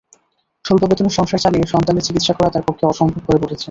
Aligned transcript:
স্বল্প 0.65 0.83
বেতনে 0.89 1.11
সংসার 1.17 1.43
চালিয়ে 1.45 1.71
সন্তানের 1.73 2.05
চিকিৎসা 2.07 2.33
করা 2.33 2.49
তাঁর 2.53 2.65
পক্ষে 2.67 2.85
অসম্ভব 2.87 3.21
হয়ে 3.27 3.41
পড়েছে। 3.41 3.59